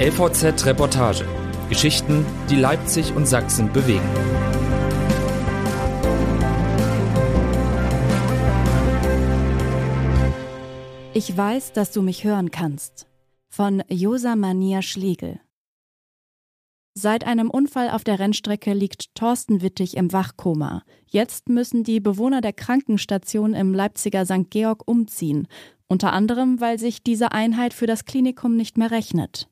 [0.00, 1.24] LVZ Reportage.
[1.68, 4.02] Geschichten, die Leipzig und Sachsen bewegen.
[11.12, 13.06] Ich weiß, dass du mich hören kannst.
[13.48, 15.38] Von Josa Mania Schlegel.
[16.94, 20.82] Seit einem Unfall auf der Rennstrecke liegt Thorsten Wittig im Wachkoma.
[21.06, 24.50] Jetzt müssen die Bewohner der Krankenstation im Leipziger St.
[24.50, 25.46] Georg umziehen,
[25.86, 29.48] unter anderem, weil sich diese Einheit für das Klinikum nicht mehr rechnet.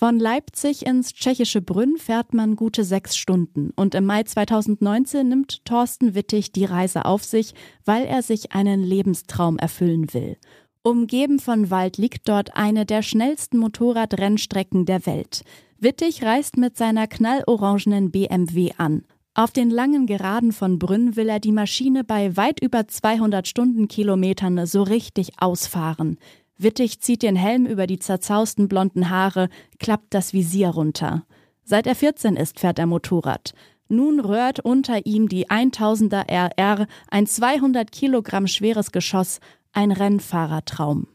[0.00, 5.62] Von Leipzig ins tschechische Brünn fährt man gute sechs Stunden und im Mai 2019 nimmt
[5.66, 7.52] Thorsten Wittig die Reise auf sich,
[7.84, 10.38] weil er sich einen Lebenstraum erfüllen will.
[10.82, 15.42] Umgeben von Wald liegt dort eine der schnellsten Motorradrennstrecken der Welt.
[15.78, 19.04] Wittig reist mit seiner knallorangenen BMW an.
[19.34, 24.66] Auf den langen Geraden von Brünn will er die Maschine bei weit über 200 Stundenkilometern
[24.66, 26.16] so richtig ausfahren.
[26.62, 29.48] Wittig zieht den Helm über die zerzausten blonden Haare,
[29.78, 31.24] klappt das Visier runter.
[31.64, 33.54] Seit er 14 ist, fährt er Motorrad.
[33.88, 39.40] Nun röhrt unter ihm die 1000er RR, ein 200 Kilogramm schweres Geschoss,
[39.72, 41.06] ein Rennfahrertraum.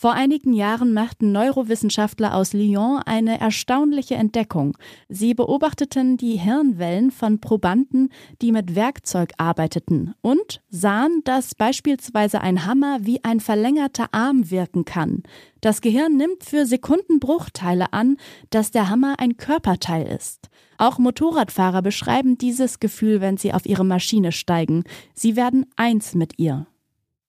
[0.00, 4.78] Vor einigen Jahren machten Neurowissenschaftler aus Lyon eine erstaunliche Entdeckung.
[5.08, 8.10] Sie beobachteten die Hirnwellen von Probanden,
[8.40, 14.84] die mit Werkzeug arbeiteten und sahen, dass beispielsweise ein Hammer wie ein verlängerter Arm wirken
[14.84, 15.24] kann.
[15.62, 18.18] Das Gehirn nimmt für Sekundenbruchteile an,
[18.50, 20.48] dass der Hammer ein Körperteil ist.
[20.76, 24.84] Auch Motorradfahrer beschreiben dieses Gefühl, wenn sie auf ihre Maschine steigen.
[25.12, 26.68] Sie werden eins mit ihr.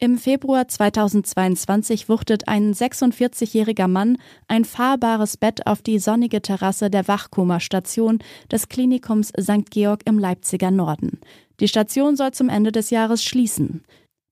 [0.02, 7.10] Im Februar 2022 wuchtet ein 46-jähriger Mann ein fahrbares Bett auf die sonnige Terrasse der
[7.10, 8.20] Wachkoma-Station
[8.50, 9.70] des Klinikums St.
[9.70, 11.20] Georg im Leipziger Norden.
[11.60, 13.84] Die Station soll zum Ende des Jahres schließen.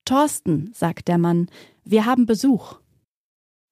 [0.06, 1.50] Thorsten, sagt der Mann,
[1.84, 2.80] wir haben Besuch.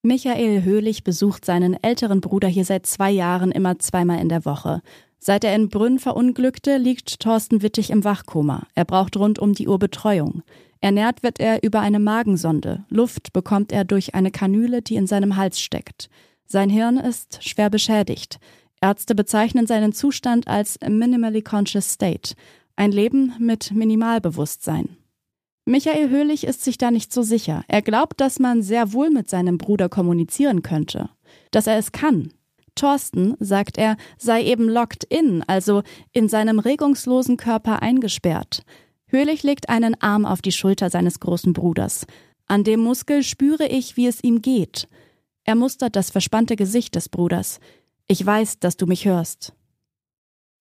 [0.03, 4.81] Michael Höhlich besucht seinen älteren Bruder hier seit zwei Jahren immer zweimal in der Woche.
[5.17, 8.67] Seit er in Brünn verunglückte, liegt Thorsten Wittig im Wachkoma.
[8.75, 10.43] Er braucht rund um die Uhr Betreuung.
[10.85, 12.85] Ernährt wird er über eine Magensonde.
[12.89, 16.11] Luft bekommt er durch eine Kanüle, die in seinem Hals steckt.
[16.45, 18.37] Sein Hirn ist schwer beschädigt.
[18.81, 22.35] Ärzte bezeichnen seinen Zustand als minimally conscious state,
[22.75, 24.95] ein Leben mit Minimalbewusstsein.
[25.65, 27.63] Michael Höhlich ist sich da nicht so sicher.
[27.67, 31.09] Er glaubt, dass man sehr wohl mit seinem Bruder kommunizieren könnte,
[31.49, 32.31] dass er es kann.
[32.75, 35.81] Thorsten, sagt er, sei eben locked in, also
[36.11, 38.63] in seinem regungslosen Körper eingesperrt.
[39.07, 42.05] Höhlich legt einen Arm auf die Schulter seines großen Bruders.
[42.47, 44.87] An dem Muskel spüre ich, wie es ihm geht.
[45.43, 47.59] Er mustert das verspannte Gesicht des Bruders.
[48.07, 49.53] Ich weiß, dass du mich hörst.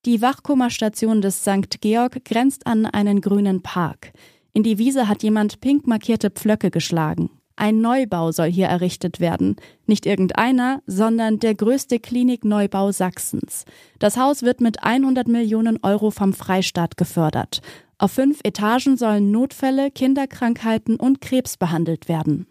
[0.05, 1.81] Die Wachkummerstation des St.
[1.81, 4.13] Georg grenzt an einen grünen Park.
[4.53, 7.31] In die Wiese hat jemand pink markierte Pflöcke geschlagen.
[7.57, 9.57] Ein Neubau soll hier errichtet werden.
[9.87, 13.65] Nicht irgendeiner, sondern der größte Klinikneubau Sachsens.
[13.99, 17.63] Das Haus wird mit 100 Millionen Euro vom Freistaat gefördert.
[17.99, 22.47] Auf fünf Etagen sollen Notfälle, Kinderkrankheiten und Krebs behandelt werden.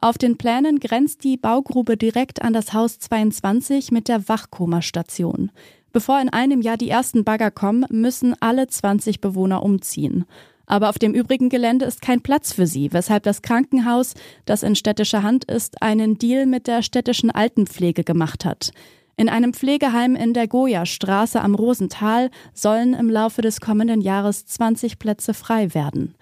[0.00, 5.52] Auf den Plänen grenzt die Baugrube direkt an das Haus 22 mit der Wachkoma-Station.
[5.92, 10.24] Bevor in einem Jahr die ersten Bagger kommen, müssen alle 20 Bewohner umziehen.
[10.66, 14.14] Aber auf dem übrigen Gelände ist kein Platz für sie, weshalb das Krankenhaus,
[14.44, 18.72] das in städtischer Hand ist, einen Deal mit der städtischen Altenpflege gemacht hat.
[19.16, 24.98] In einem Pflegeheim in der Goya-Straße am Rosental sollen im Laufe des kommenden Jahres 20
[24.98, 26.14] Plätze frei werden.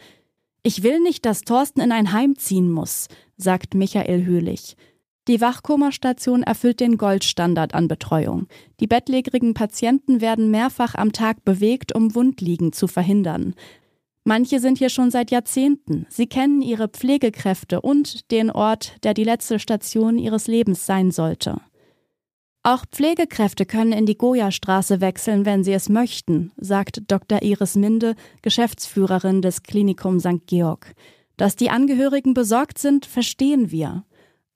[0.62, 4.76] Ich will nicht, dass Thorsten in ein Heim ziehen muss, sagt Michael Höhlich.
[5.28, 8.48] Die Wachkomastation erfüllt den Goldstandard an Betreuung.
[8.80, 13.54] Die bettlägerigen Patienten werden mehrfach am Tag bewegt, um Wundliegen zu verhindern.
[14.24, 16.06] Manche sind hier schon seit Jahrzehnten.
[16.10, 21.60] Sie kennen ihre Pflegekräfte und den Ort, der die letzte Station ihres Lebens sein sollte.
[22.62, 27.40] Auch Pflegekräfte können in die Goya-Straße wechseln, wenn sie es möchten, sagt Dr.
[27.40, 30.46] Iris Minde, Geschäftsführerin des Klinikum St.
[30.46, 30.94] Georg.
[31.38, 34.04] Dass die Angehörigen besorgt sind, verstehen wir.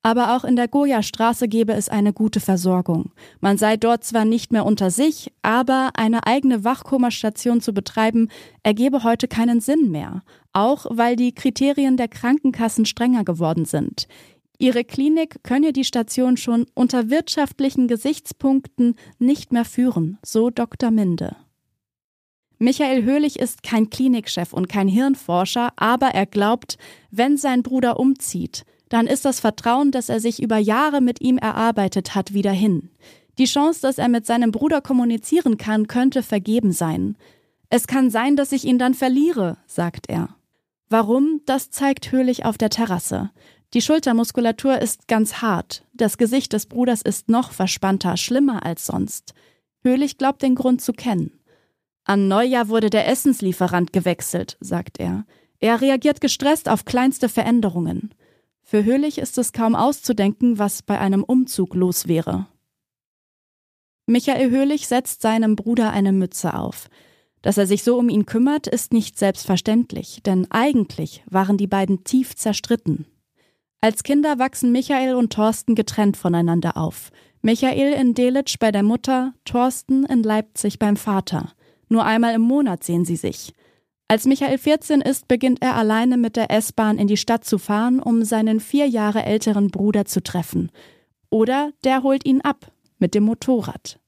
[0.03, 3.13] Aber auch in der Goya-Straße gebe es eine gute Versorgung.
[3.41, 8.29] Man sei dort zwar nicht mehr unter sich, aber eine eigene Wachkomastation zu betreiben,
[8.63, 10.23] ergebe heute keinen Sinn mehr.
[10.53, 14.07] Auch weil die Kriterien der Krankenkassen strenger geworden sind.
[14.59, 20.91] Ihre Klinik könne die Station schon unter wirtschaftlichen Gesichtspunkten nicht mehr führen, so Dr.
[20.91, 21.37] Minde.
[22.59, 26.79] Michael Höhlich ist kein Klinikchef und kein Hirnforscher, aber er glaubt,
[27.11, 31.37] wenn sein Bruder umzieht, dann ist das Vertrauen, das er sich über Jahre mit ihm
[31.37, 32.91] erarbeitet hat, wieder hin.
[33.39, 37.17] Die Chance, dass er mit seinem Bruder kommunizieren kann, könnte vergeben sein.
[37.71, 40.37] Es kann sein, dass ich ihn dann verliere, sagt er.
[40.89, 43.31] Warum, das zeigt Höhlich auf der Terrasse.
[43.75, 49.35] Die Schultermuskulatur ist ganz hart, das Gesicht des Bruders ist noch verspannter, schlimmer als sonst.
[49.83, 51.41] Höhlich glaubt den Grund zu kennen.
[52.05, 55.27] An Neujahr wurde der Essenslieferant gewechselt, sagt er.
[55.59, 58.15] Er reagiert gestresst auf kleinste Veränderungen.
[58.63, 62.47] Für Höhlich ist es kaum auszudenken, was bei einem Umzug los wäre.
[64.07, 66.89] Michael Höhlich setzt seinem Bruder eine Mütze auf.
[67.43, 72.05] Dass er sich so um ihn kümmert, ist nicht selbstverständlich, denn eigentlich waren die beiden
[72.05, 73.07] tief zerstritten.
[73.85, 77.11] Als Kinder wachsen Michael und Thorsten getrennt voneinander auf.
[77.43, 81.53] Michael in Delitzsch bei der Mutter, Thorsten in Leipzig beim Vater.
[81.91, 83.53] Nur einmal im Monat sehen sie sich.
[84.09, 88.01] Als Michael 14 ist, beginnt er alleine mit der S-Bahn in die Stadt zu fahren,
[88.01, 90.73] um seinen vier Jahre älteren Bruder zu treffen.
[91.29, 94.01] Oder der holt ihn ab mit dem Motorrad.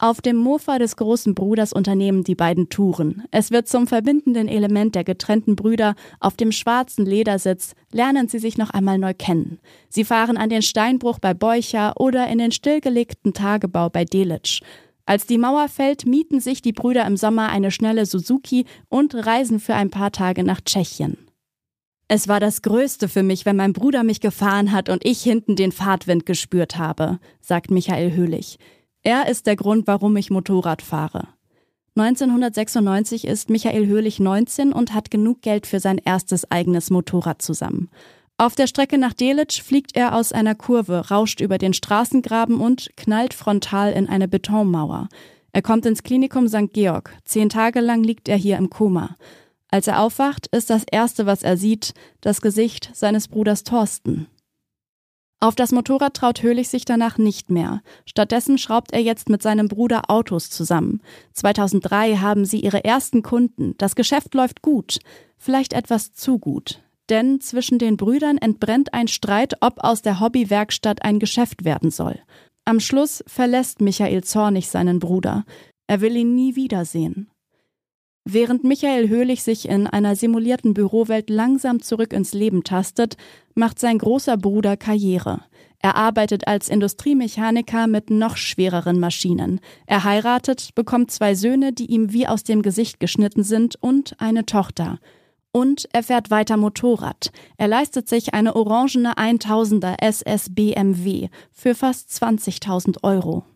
[0.00, 3.24] Auf dem Mofa des großen Bruders unternehmen die beiden Touren.
[3.32, 5.96] Es wird zum verbindenden Element der getrennten Brüder.
[6.20, 9.58] Auf dem schwarzen Ledersitz lernen sie sich noch einmal neu kennen.
[9.88, 14.62] Sie fahren an den Steinbruch bei Beucher oder in den stillgelegten Tagebau bei Delitzsch.
[15.04, 19.58] Als die Mauer fällt, mieten sich die Brüder im Sommer eine schnelle Suzuki und reisen
[19.58, 21.18] für ein paar Tage nach Tschechien.
[22.06, 25.56] Es war das Größte für mich, wenn mein Bruder mich gefahren hat und ich hinten
[25.56, 28.58] den Fahrtwind gespürt habe, sagt Michael Höhlich.
[29.02, 31.28] Er ist der Grund, warum ich Motorrad fahre.
[31.96, 37.90] 1996 ist Michael Höhlich 19 und hat genug Geld für sein erstes eigenes Motorrad zusammen.
[38.36, 42.90] Auf der Strecke nach Delitzsch fliegt er aus einer Kurve, rauscht über den Straßengraben und
[42.96, 45.08] knallt frontal in eine Betonmauer.
[45.52, 46.72] Er kommt ins Klinikum St.
[46.72, 47.16] Georg.
[47.24, 49.16] Zehn Tage lang liegt er hier im Koma.
[49.70, 54.28] Als er aufwacht, ist das Erste, was er sieht, das Gesicht seines Bruders Thorsten.
[55.40, 57.82] Auf das Motorrad traut Höhlich sich danach nicht mehr.
[58.06, 61.00] Stattdessen schraubt er jetzt mit seinem Bruder Autos zusammen.
[61.34, 63.74] 2003 haben sie ihre ersten Kunden.
[63.78, 64.98] Das Geschäft läuft gut.
[65.36, 71.02] Vielleicht etwas zu gut denn zwischen den Brüdern entbrennt ein Streit, ob aus der Hobbywerkstatt
[71.02, 72.18] ein Geschäft werden soll.
[72.64, 75.44] Am Schluss verlässt Michael zornig seinen Bruder.
[75.86, 77.30] Er will ihn nie wiedersehen.
[78.30, 83.16] Während Michael Höhlich sich in einer simulierten Bürowelt langsam zurück ins Leben tastet,
[83.54, 85.40] macht sein großer Bruder Karriere.
[85.78, 89.60] Er arbeitet als Industriemechaniker mit noch schwereren Maschinen.
[89.86, 94.44] Er heiratet, bekommt zwei Söhne, die ihm wie aus dem Gesicht geschnitten sind, und eine
[94.44, 94.98] Tochter.
[95.50, 97.32] Und er fährt weiter Motorrad.
[97.56, 103.46] Er leistet sich eine orangene 1000er SS BMW für fast 20.000 Euro.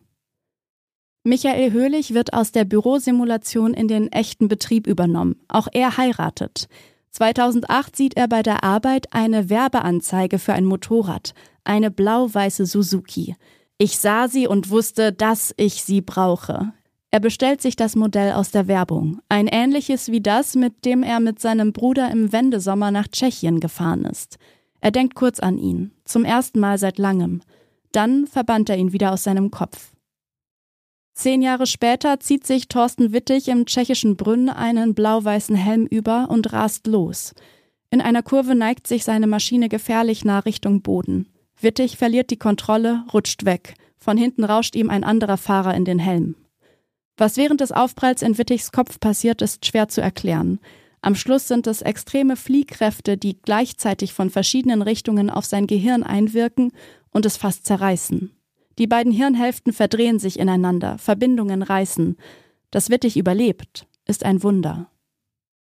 [1.25, 5.37] Michael Höhlich wird aus der Bürosimulation in den echten Betrieb übernommen.
[5.47, 6.67] Auch er heiratet.
[7.11, 11.33] 2008 sieht er bei der Arbeit eine Werbeanzeige für ein Motorrad,
[11.63, 13.37] eine blau-weiße Suzuki.
[13.77, 16.73] Ich sah sie und wusste, dass ich sie brauche.
[17.09, 21.21] Er bestellt sich das Modell aus der Werbung, ein ähnliches wie das, mit dem er
[21.21, 24.39] mit seinem Bruder im Wendesommer nach Tschechien gefahren ist.
[24.81, 27.41] Er denkt kurz an ihn, zum ersten Mal seit langem.
[27.93, 29.92] Dann verbannt er ihn wieder aus seinem Kopf.
[31.13, 36.51] Zehn Jahre später zieht sich Thorsten Wittig im tschechischen Brünn einen blau-weißen Helm über und
[36.53, 37.33] rast los.
[37.91, 41.29] In einer Kurve neigt sich seine Maschine gefährlich nah Richtung Boden.
[41.61, 43.75] Wittig verliert die Kontrolle, rutscht weg.
[43.97, 46.35] Von hinten rauscht ihm ein anderer Fahrer in den Helm.
[47.15, 50.59] Was während des Aufpralls in Wittigs Kopf passiert, ist schwer zu erklären.
[51.01, 56.71] Am Schluss sind es extreme Fliehkräfte, die gleichzeitig von verschiedenen Richtungen auf sein Gehirn einwirken
[57.11, 58.31] und es fast zerreißen.
[58.79, 62.17] Die beiden Hirnhälften verdrehen sich ineinander, Verbindungen reißen.
[62.71, 64.89] Dass Wittig überlebt, ist ein Wunder.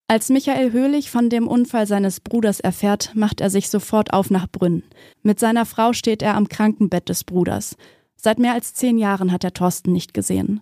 [0.09, 4.47] Als Michael Höhlich von dem Unfall seines Bruders erfährt, macht er sich sofort auf nach
[4.47, 4.83] Brünn.
[5.21, 7.75] Mit seiner Frau steht er am Krankenbett des Bruders.
[8.15, 10.61] Seit mehr als zehn Jahren hat er Thorsten nicht gesehen.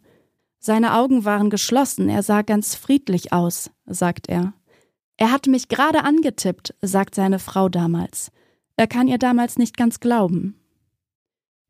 [0.58, 4.54] Seine Augen waren geschlossen, er sah ganz friedlich aus, sagt er.
[5.16, 8.32] Er hat mich gerade angetippt, sagt seine Frau damals.
[8.76, 10.60] Er kann ihr damals nicht ganz glauben.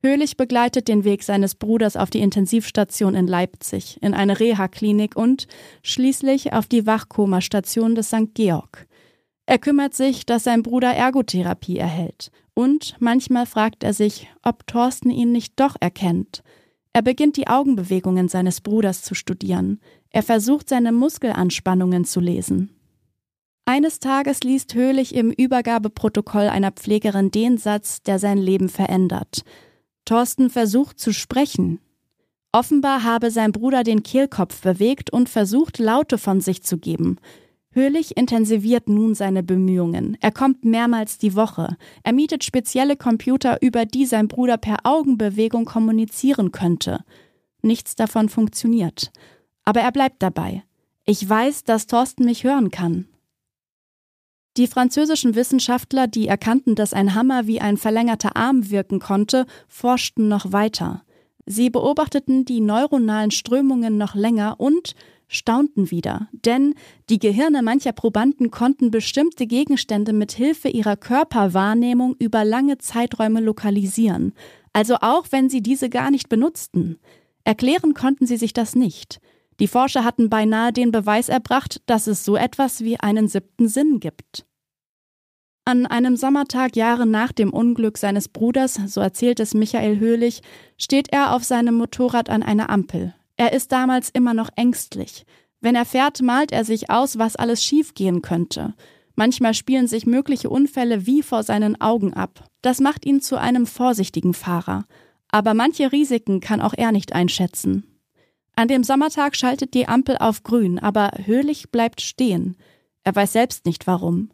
[0.05, 5.47] Höhlich begleitet den Weg seines Bruders auf die Intensivstation in Leipzig, in eine Reha-Klinik und
[5.81, 8.35] schließlich auf die Wachkomastation des St.
[8.35, 8.85] Georg.
[9.47, 12.31] Er kümmert sich, dass sein Bruder Ergotherapie erhält.
[12.53, 16.43] Und manchmal fragt er sich, ob Thorsten ihn nicht doch erkennt–
[16.95, 19.81] er beginnt die Augenbewegungen seines Bruders zu studieren.
[20.11, 22.69] Er versucht seine Muskelanspannungen zu lesen.
[23.65, 29.43] Eines Tages liest Höhlich im Übergabeprotokoll einer Pflegerin den Satz, der sein Leben verändert.
[30.05, 31.79] Thorsten versucht zu sprechen.
[32.51, 37.17] Offenbar habe sein Bruder den Kehlkopf bewegt und versucht, Laute von sich zu geben.
[37.71, 40.17] Höhlich intensiviert nun seine Bemühungen.
[40.21, 41.75] Er kommt mehrmals die Woche.
[42.03, 47.03] Er mietet spezielle Computer, über die sein Bruder per Augenbewegung kommunizieren könnte.
[47.61, 49.11] Nichts davon funktioniert.
[49.65, 50.63] Aber er bleibt dabei.
[51.03, 53.07] Ich weiß, dass Thorsten mich hören kann.
[54.57, 60.29] Die französischen Wissenschaftler, die erkannten, dass ein Hammer wie ein verlängerter Arm wirken konnte, forschten
[60.29, 61.03] noch weiter.
[61.45, 64.95] Sie beobachteten die neuronalen Strömungen noch länger und
[65.27, 66.73] staunten wieder, denn
[67.09, 74.33] die Gehirne mancher Probanden konnten bestimmte Gegenstände mit Hilfe ihrer Körperwahrnehmung über lange Zeiträume lokalisieren,
[74.71, 76.97] also auch wenn sie diese gar nicht benutzten.
[77.43, 79.19] Erklären konnten sie sich das nicht.
[79.59, 83.99] Die Forscher hatten beinahe den Beweis erbracht, dass es so etwas wie einen siebten Sinn
[83.99, 84.45] gibt.
[85.63, 90.41] An einem Sommertag Jahre nach dem Unglück seines Bruders, so erzählt es Michael Höhlich,
[90.77, 93.15] steht er auf seinem Motorrad an einer Ampel.
[93.37, 95.25] Er ist damals immer noch ängstlich.
[95.61, 98.75] Wenn er fährt, malt er sich aus, was alles schiefgehen könnte.
[99.15, 102.47] Manchmal spielen sich mögliche Unfälle wie vor seinen Augen ab.
[102.61, 104.85] Das macht ihn zu einem vorsichtigen Fahrer.
[105.29, 107.94] Aber manche Risiken kann auch er nicht einschätzen.
[108.55, 112.55] An dem Sommertag schaltet die Ampel auf grün, aber Höhlich bleibt stehen.
[113.03, 114.31] Er weiß selbst nicht warum.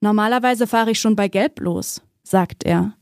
[0.00, 2.96] Normalerweise fahre ich schon bei Gelb los, sagt er.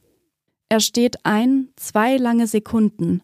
[0.69, 3.23] Er steht ein, zwei lange Sekunden,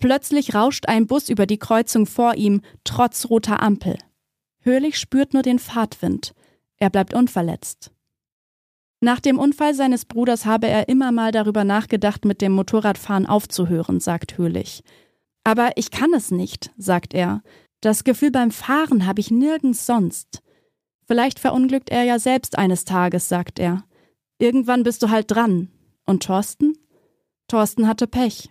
[0.00, 3.98] Plötzlich rauscht ein Bus über die Kreuzung vor ihm, trotz roter Ampel.
[4.60, 6.34] Höhlich spürt nur den Fahrtwind.
[6.78, 7.92] Er bleibt unverletzt.
[9.02, 14.00] Nach dem Unfall seines Bruders habe er immer mal darüber nachgedacht, mit dem Motorradfahren aufzuhören,
[14.00, 14.82] sagt Höhlich.
[15.44, 17.42] Aber ich kann es nicht, sagt er.
[17.80, 20.42] Das Gefühl beim Fahren habe ich nirgends sonst.
[21.06, 23.84] Vielleicht verunglückt er ja selbst eines Tages, sagt er.
[24.38, 25.70] Irgendwann bist du halt dran.
[26.06, 26.74] Und Thorsten?
[27.48, 28.50] Thorsten hatte Pech.